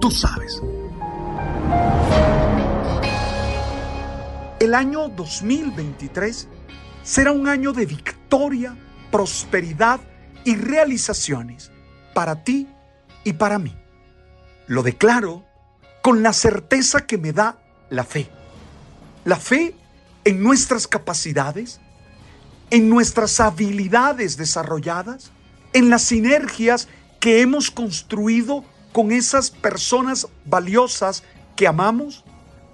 [0.00, 0.62] Tú sabes.
[4.58, 6.48] El año 2023
[7.02, 8.76] será un año de victoria,
[9.10, 10.00] prosperidad
[10.44, 11.70] y realizaciones
[12.14, 12.66] para ti
[13.24, 13.76] y para mí.
[14.66, 15.44] Lo declaro
[16.02, 17.58] con la certeza que me da
[17.90, 18.30] la fe.
[19.24, 19.74] La fe
[20.24, 21.80] en nuestras capacidades,
[22.70, 25.30] en nuestras habilidades desarrolladas,
[25.72, 31.22] en las sinergias que hemos construido con esas personas valiosas
[31.56, 32.24] que amamos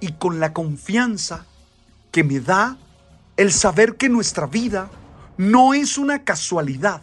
[0.00, 1.46] y con la confianza
[2.10, 2.78] que me da
[3.36, 4.90] el saber que nuestra vida
[5.36, 7.02] no es una casualidad,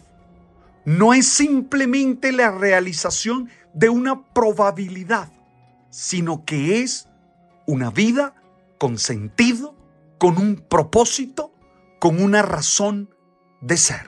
[0.84, 5.32] no es simplemente la realización de una probabilidad,
[5.90, 7.08] sino que es
[7.66, 8.34] una vida
[8.78, 9.74] con sentido,
[10.18, 11.52] con un propósito,
[11.98, 13.10] con una razón
[13.60, 14.06] de ser.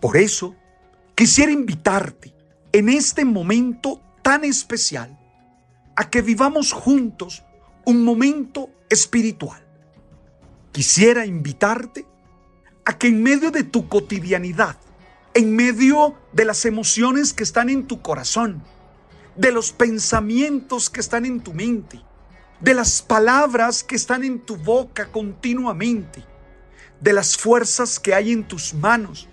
[0.00, 0.54] Por eso,
[1.14, 2.34] quisiera invitarte
[2.72, 5.16] en este momento tan especial
[5.94, 7.44] a que vivamos juntos
[7.84, 9.64] un momento espiritual.
[10.72, 12.04] Quisiera invitarte
[12.84, 14.78] a que en medio de tu cotidianidad,
[15.32, 18.64] en medio de las emociones que están en tu corazón,
[19.36, 22.02] de los pensamientos que están en tu mente,
[22.60, 26.24] de las palabras que están en tu boca continuamente,
[27.00, 29.28] de las fuerzas que hay en tus manos,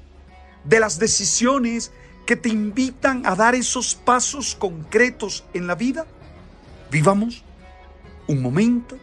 [0.65, 1.91] de las decisiones
[2.25, 6.05] que te invitan a dar esos pasos concretos en la vida,
[6.91, 7.43] vivamos
[8.27, 8.97] un momento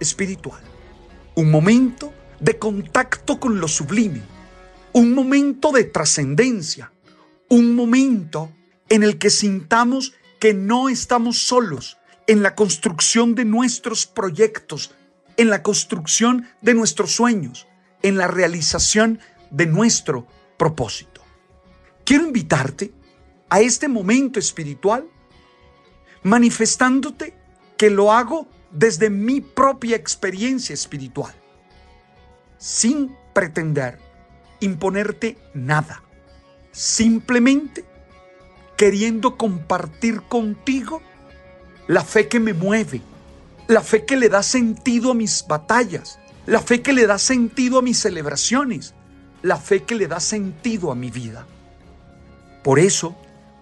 [0.00, 0.62] espiritual,
[1.34, 4.22] un momento de contacto con lo sublime,
[4.92, 6.92] un momento de trascendencia,
[7.48, 8.52] un momento
[8.88, 14.92] en el que sintamos que no estamos solos en la construcción de nuestros proyectos,
[15.36, 17.66] en la construcción de nuestros sueños,
[18.02, 19.18] en la realización
[19.50, 20.26] de nuestro
[20.56, 21.13] propósito.
[22.04, 22.92] Quiero invitarte
[23.48, 25.08] a este momento espiritual
[26.22, 27.34] manifestándote
[27.76, 31.32] que lo hago desde mi propia experiencia espiritual,
[32.58, 33.98] sin pretender
[34.60, 36.02] imponerte nada,
[36.72, 37.84] simplemente
[38.76, 41.00] queriendo compartir contigo
[41.86, 43.00] la fe que me mueve,
[43.68, 47.78] la fe que le da sentido a mis batallas, la fe que le da sentido
[47.78, 48.94] a mis celebraciones,
[49.42, 51.46] la fe que le da sentido a mi vida.
[52.64, 53.14] Por eso,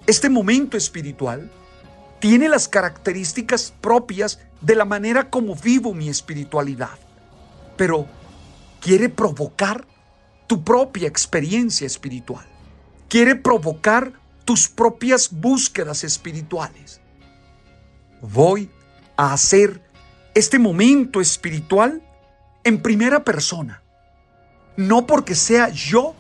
[0.07, 1.51] este momento espiritual
[2.21, 6.97] tiene las características propias de la manera como vivo mi espiritualidad,
[7.77, 8.07] pero
[8.81, 9.85] quiere provocar
[10.47, 12.47] tu propia experiencia espiritual,
[13.09, 14.13] quiere provocar
[14.45, 17.01] tus propias búsquedas espirituales.
[18.21, 18.71] Voy
[19.17, 19.83] a hacer
[20.33, 22.01] este momento espiritual
[22.63, 23.83] en primera persona,
[24.77, 26.15] no porque sea yo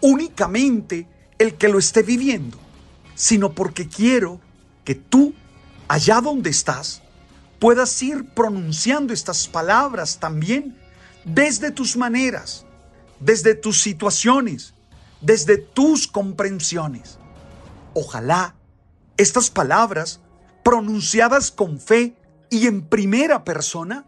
[0.00, 1.06] únicamente
[1.38, 2.58] el que lo esté viviendo,
[3.14, 4.40] sino porque quiero
[4.84, 5.34] que tú,
[5.86, 7.02] allá donde estás,
[7.58, 10.78] puedas ir pronunciando estas palabras también
[11.24, 12.64] desde tus maneras,
[13.20, 14.74] desde tus situaciones,
[15.20, 17.18] desde tus comprensiones.
[17.94, 18.54] Ojalá
[19.16, 20.20] estas palabras,
[20.62, 22.16] pronunciadas con fe
[22.50, 24.04] y en primera persona,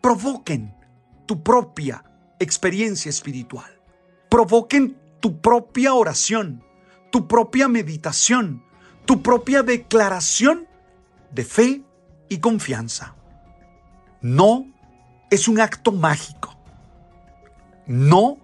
[0.00, 0.74] provoquen
[1.26, 2.04] tu propia
[2.40, 3.70] experiencia espiritual,
[4.28, 6.64] provoquen tu propia oración,
[7.10, 8.64] tu propia meditación,
[9.04, 10.66] tu propia declaración
[11.30, 11.82] de fe
[12.28, 13.14] y confianza.
[14.20, 14.66] No
[15.30, 16.58] es un acto mágico.
[17.86, 18.38] No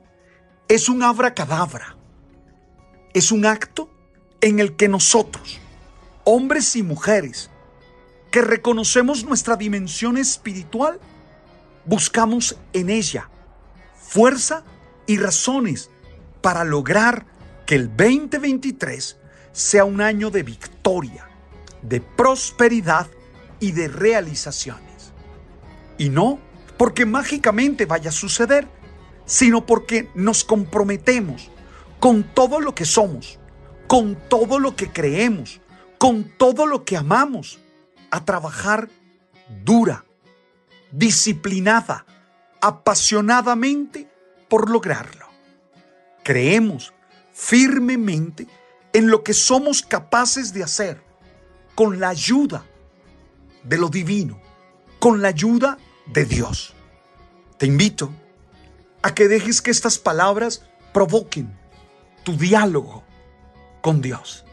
[0.68, 1.96] es un abracadabra.
[3.12, 3.90] Es un acto
[4.40, 5.58] en el que nosotros,
[6.22, 7.50] hombres y mujeres,
[8.30, 11.00] que reconocemos nuestra dimensión espiritual,
[11.86, 13.28] buscamos en ella
[13.96, 14.62] fuerza
[15.08, 15.90] y razones
[16.40, 17.26] para lograr
[17.66, 19.18] que el 2023
[19.52, 21.28] sea un año de victoria,
[21.82, 23.08] de prosperidad
[23.60, 25.12] y de realizaciones.
[25.98, 26.38] Y no
[26.76, 28.68] porque mágicamente vaya a suceder,
[29.26, 31.50] sino porque nos comprometemos
[32.00, 33.38] con todo lo que somos,
[33.86, 35.60] con todo lo que creemos,
[35.98, 37.58] con todo lo que amamos,
[38.10, 38.88] a trabajar
[39.64, 40.04] dura,
[40.92, 42.06] disciplinada,
[42.60, 44.08] apasionadamente
[44.48, 45.27] por lograrlo.
[46.28, 46.92] Creemos
[47.32, 48.46] firmemente
[48.92, 51.00] en lo que somos capaces de hacer
[51.74, 52.66] con la ayuda
[53.64, 54.38] de lo divino,
[54.98, 56.74] con la ayuda de Dios.
[57.56, 58.12] Te invito
[59.00, 60.60] a que dejes que estas palabras
[60.92, 61.48] provoquen
[62.24, 63.04] tu diálogo
[63.80, 64.44] con Dios.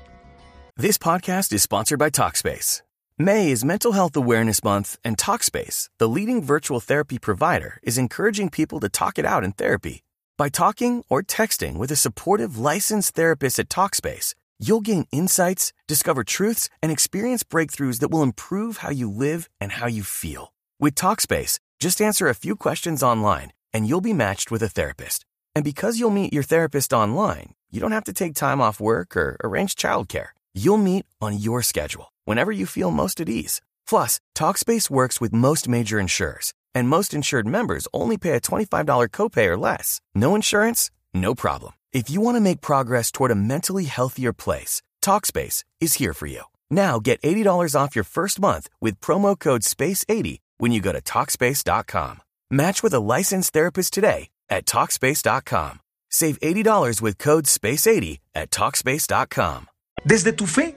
[0.77, 2.83] This podcast is sponsored by Talkspace.
[3.19, 8.49] May is Mental Health Awareness Month, and Talkspace, the leading virtual therapy provider, is encouraging
[8.49, 10.04] people to talk it out in therapy.
[10.37, 16.25] By talking or texting with a supportive licensed therapist at Talkspace, you'll gain insights, discover
[16.25, 20.51] truths, and experience breakthroughs that will improve how you live and how you feel.
[20.77, 25.25] With Talkspace, just answer a few questions online and you'll be matched with a therapist.
[25.55, 29.15] And because you'll meet your therapist online, you don't have to take time off work
[29.15, 30.29] or arrange childcare.
[30.53, 33.61] You'll meet on your schedule, whenever you feel most at ease.
[33.87, 39.09] Plus, Talkspace works with most major insurers, and most insured members only pay a $25
[39.09, 40.01] copay or less.
[40.13, 40.91] No insurance?
[41.13, 41.73] No problem.
[41.93, 46.27] If you want to make progress toward a mentally healthier place, Talkspace is here for
[46.27, 46.43] you.
[46.69, 51.01] Now get $80 off your first month with promo code SPACE80 when you go to
[51.01, 52.19] Talkspace.com.
[52.51, 55.79] Match with a licensed therapist today at Talkspace.com.
[56.09, 59.67] Save $80 with code SPACE80 at Talkspace.com.
[60.05, 60.75] Desde tu fe,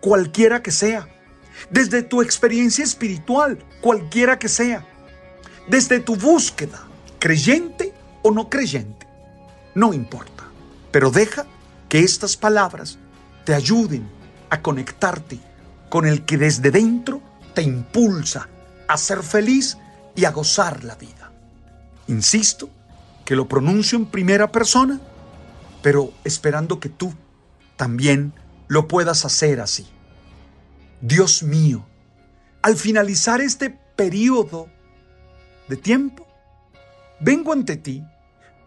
[0.00, 1.04] cualquiera que sea.
[1.70, 4.84] Desde tu experiencia espiritual, cualquiera que sea.
[5.68, 6.80] Desde tu búsqueda,
[7.18, 9.06] creyente o no creyente.
[9.74, 10.44] No importa.
[10.90, 11.46] Pero deja
[11.88, 12.98] que estas palabras
[13.44, 14.08] te ayuden
[14.50, 15.38] a conectarte
[15.88, 17.20] con el que desde dentro
[17.54, 18.48] te impulsa
[18.88, 19.78] a ser feliz
[20.14, 21.32] y a gozar la vida.
[22.08, 22.68] Insisto
[23.24, 25.00] que lo pronuncio en primera persona,
[25.82, 27.14] pero esperando que tú
[27.76, 28.34] también
[28.68, 29.86] lo puedas hacer así.
[31.00, 31.84] Dios mío,
[32.62, 34.68] al finalizar este periodo
[35.68, 36.26] de tiempo,
[37.20, 38.04] vengo ante ti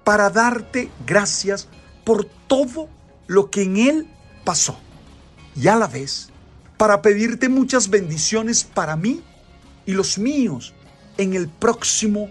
[0.04, 1.68] para darte gracias
[2.04, 2.90] por todo
[3.28, 4.08] lo que en él
[4.44, 4.80] pasó
[5.56, 6.30] y a la vez
[6.78, 9.22] para pedirte muchas bendiciones para mí
[9.86, 10.74] y los míos
[11.18, 12.30] en el próximo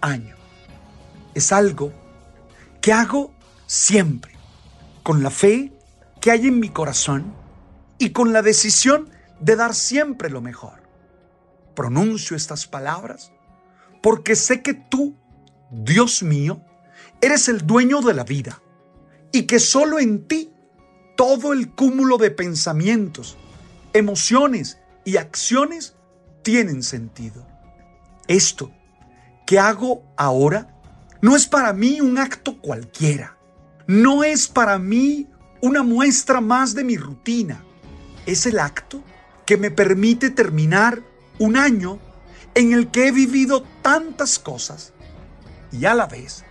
[0.00, 0.34] año.
[1.34, 1.92] Es algo
[2.80, 3.32] que hago
[3.66, 4.32] siempre,
[5.02, 5.72] con la fe
[6.20, 7.32] que hay en mi corazón
[7.98, 9.08] y con la decisión
[9.40, 10.82] de dar siempre lo mejor.
[11.74, 13.32] Pronuncio estas palabras
[14.06, 15.16] porque sé que tú,
[15.68, 16.62] Dios mío,
[17.20, 18.62] eres el dueño de la vida
[19.32, 20.52] y que solo en ti
[21.16, 23.36] todo el cúmulo de pensamientos,
[23.94, 25.96] emociones y acciones
[26.42, 27.48] tienen sentido.
[28.28, 28.70] Esto
[29.44, 30.78] que hago ahora
[31.20, 33.36] no es para mí un acto cualquiera.
[33.88, 35.26] No es para mí
[35.60, 37.64] una muestra más de mi rutina.
[38.24, 39.02] Es el acto
[39.44, 41.02] que me permite terminar
[41.40, 41.98] un año
[42.56, 44.94] en el que he vivido tantas cosas
[45.70, 46.42] y a la vez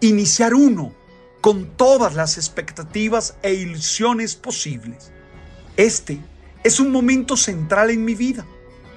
[0.00, 0.94] iniciar uno
[1.42, 5.12] con todas las expectativas e ilusiones posibles.
[5.76, 6.18] Este
[6.64, 8.46] es un momento central en mi vida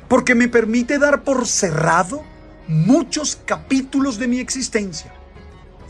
[0.08, 2.24] porque me permite dar por cerrado
[2.70, 5.14] muchos capítulos de mi existencia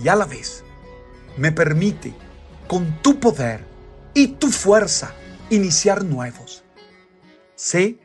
[0.04, 0.64] y a la vez
[1.38, 2.16] me permite
[2.68, 3.64] con tu poder
[4.16, 5.14] y tu fuerza
[5.52, 6.64] iniciar nuevos.
[7.56, 8.00] Sé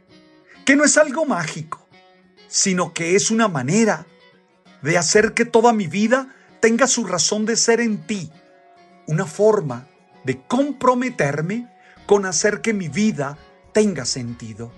[0.66, 1.81] que no es algo mágico,
[2.52, 4.04] sino que es una manera
[4.82, 8.30] de hacer que toda mi vida tenga su razón de ser en ti,
[9.06, 9.86] una forma
[10.24, 11.72] de comprometerme
[12.04, 13.38] con hacer que mi vida
[13.72, 14.70] tenga sentido.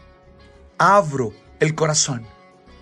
[0.78, 2.24] Abro el corazón,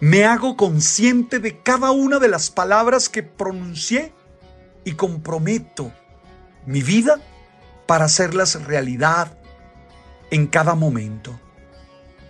[0.01, 4.13] me hago consciente de cada una de las palabras que pronuncié
[4.85, 5.91] y comprometo
[6.67, 7.19] mi vida
[7.87, 9.39] para hacerlas realidad
[10.31, 11.41] en cada momento.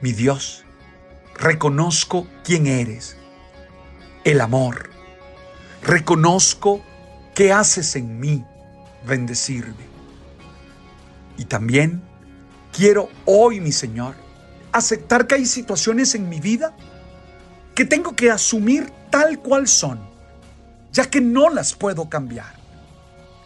[0.01, 0.65] Mi Dios,
[1.35, 3.17] reconozco quién eres,
[4.25, 4.91] el amor.
[5.83, 6.83] Reconozco
[7.35, 8.45] qué haces en mí,
[9.07, 9.93] bendecirme.
[11.37, 12.03] Y también
[12.73, 14.15] quiero hoy, mi Señor,
[14.71, 16.75] aceptar que hay situaciones en mi vida
[17.75, 20.01] que tengo que asumir tal cual son,
[20.93, 22.55] ya que no las puedo cambiar.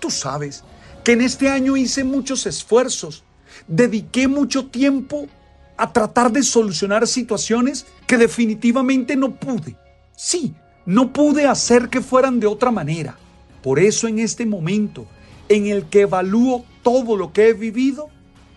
[0.01, 0.65] Tú sabes
[1.05, 3.25] que en este año hice muchos esfuerzos,
[3.67, 5.29] dediqué mucho tiempo
[5.77, 9.77] a tratar de solucionar situaciones que definitivamente no pude.
[10.17, 10.55] Sí,
[10.87, 13.19] no pude hacer que fueran de otra manera.
[13.63, 15.07] Por eso en este momento
[15.49, 18.09] en el que evalúo todo lo que he vivido,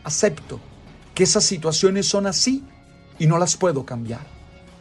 [0.04, 0.60] acepto
[1.14, 2.64] que esas situaciones son así
[3.18, 4.26] y no las puedo cambiar.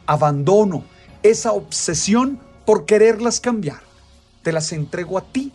[0.07, 0.85] Abandono
[1.23, 3.81] esa obsesión por quererlas cambiar.
[4.43, 5.53] Te las entrego a ti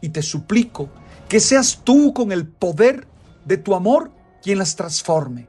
[0.00, 0.88] y te suplico
[1.28, 3.06] que seas tú con el poder
[3.44, 4.10] de tu amor
[4.42, 5.48] quien las transforme,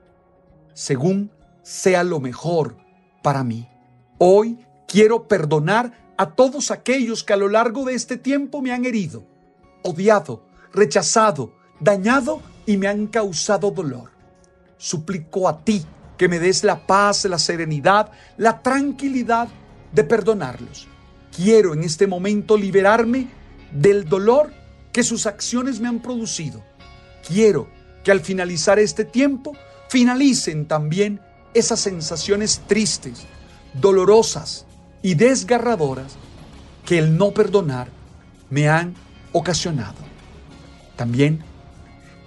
[0.74, 2.78] según sea lo mejor
[3.22, 3.70] para mí.
[4.18, 8.86] Hoy quiero perdonar a todos aquellos que a lo largo de este tiempo me han
[8.86, 9.24] herido,
[9.84, 14.12] odiado, rechazado, dañado y me han causado dolor.
[14.78, 15.86] Suplico a ti
[16.18, 19.48] que me des la paz, la serenidad, la tranquilidad
[19.92, 20.88] de perdonarlos.
[21.36, 23.28] Quiero en este momento liberarme
[23.72, 24.54] del dolor
[24.92, 26.64] que sus acciones me han producido.
[27.28, 27.68] Quiero
[28.04, 29.54] que al finalizar este tiempo
[29.94, 31.22] finalicen también
[31.54, 33.28] esas sensaciones tristes,
[33.80, 34.66] dolorosas
[35.04, 36.16] y desgarradoras
[36.84, 37.90] que el no perdonar
[38.50, 38.96] me han
[39.34, 40.00] ocasionado.
[40.96, 41.44] También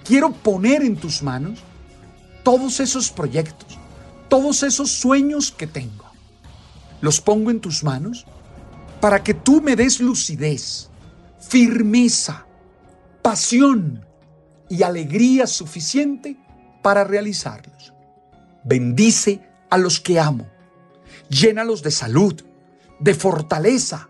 [0.04, 1.58] quiero poner en tus manos
[2.44, 3.76] todos esos proyectos,
[4.28, 6.04] todos esos sueños que tengo.
[7.00, 8.26] Los pongo en tus manos
[9.00, 10.88] para que tú me des lucidez,
[11.40, 12.46] firmeza,
[13.23, 14.06] pasión
[14.68, 16.46] y alegría suficiente
[16.87, 17.93] para realizarlos.
[18.62, 19.40] Bendice
[19.71, 20.47] a los que amo.
[21.28, 22.40] Llénalos de salud,
[23.00, 24.09] de fortaleza,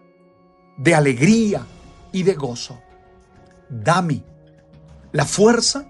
[0.76, 1.66] de alegría
[2.12, 2.78] y de gozo.
[3.70, 4.22] Dame
[5.12, 5.86] la fuerza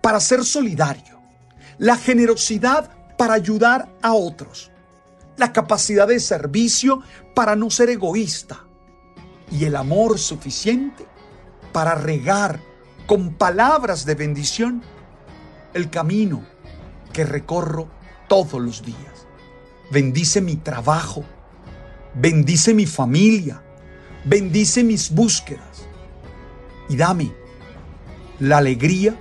[0.00, 1.20] para ser solidario
[1.76, 4.70] la generosidad para ayudar a otros,
[5.36, 7.02] la capacidad de servicio
[7.34, 8.64] para no ser egoísta
[9.50, 11.06] y el amor suficiente
[11.70, 12.62] para regar
[13.06, 14.82] con palabras de bendición
[15.74, 16.44] el camino
[17.12, 17.88] que recorro
[18.28, 19.26] todos los días.
[19.90, 21.24] Bendice mi trabajo,
[22.14, 23.62] bendice mi familia,
[24.24, 25.86] bendice mis búsquedas
[26.88, 27.32] y dame
[28.38, 29.16] la alegría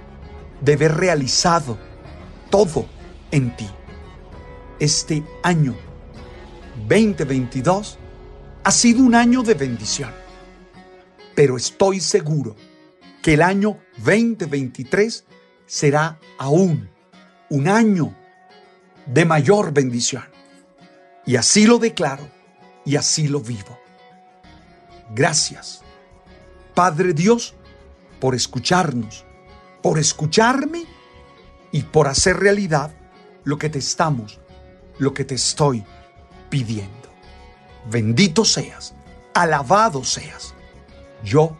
[0.62, 1.78] de ver realizado
[2.50, 2.86] todo
[3.32, 3.68] en ti.
[4.80, 5.76] Este año
[6.88, 7.98] 2022
[8.64, 10.12] ha sido un año de bendición,
[11.36, 12.56] pero estoy seguro
[13.22, 15.26] que el año 2023
[15.70, 16.90] será aún
[17.50, 18.16] un año
[19.06, 20.26] de mayor bendición.
[21.28, 22.28] Y así lo declaro
[22.86, 23.80] y así lo vivo.
[25.12, 25.84] Gracias,
[26.74, 27.54] Padre Dios,
[28.20, 29.26] por escucharnos,
[29.84, 30.86] por escucharme
[31.72, 32.92] y por hacer realidad
[33.44, 34.40] lo que te estamos,
[34.98, 35.86] lo que te estoy
[36.50, 37.10] pidiendo.
[37.92, 38.96] Bendito seas,
[39.36, 40.56] alabado seas.
[41.24, 41.56] Yo,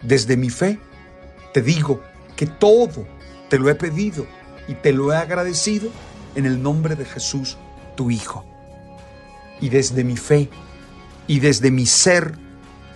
[0.00, 0.78] desde mi fe,
[1.52, 2.02] te digo
[2.36, 3.06] que todo
[3.48, 4.26] te lo he pedido
[4.68, 5.90] y te lo he agradecido
[6.34, 7.56] en el nombre de Jesús,
[7.96, 8.44] tu Hijo.
[9.60, 10.50] Y desde mi fe
[11.26, 12.34] y desde mi ser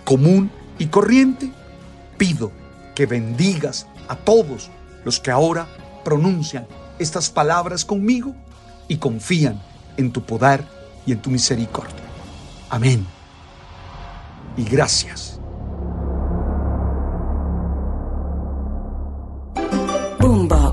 [0.03, 1.51] común y corriente,
[2.17, 2.51] pido
[2.95, 4.69] que bendigas a todos
[5.05, 5.67] los que ahora
[6.03, 6.67] pronuncian
[6.99, 8.35] estas palabras conmigo
[8.87, 9.61] y confían
[9.97, 10.63] en tu poder
[11.05, 12.03] y en tu misericordia.
[12.69, 13.05] Amén.
[14.57, 15.38] Y gracias.